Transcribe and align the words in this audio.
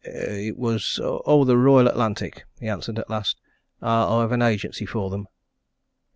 "It 0.03 0.57
was 0.57 0.99
oh, 0.99 1.43
the 1.45 1.59
Royal 1.59 1.87
Atlantic!" 1.87 2.45
he 2.59 2.67
answered 2.67 2.97
at 2.97 3.07
last. 3.11 3.39
"I've 3.83 4.31
an 4.31 4.41
agency 4.41 4.87
for 4.87 5.11
them." 5.11 5.27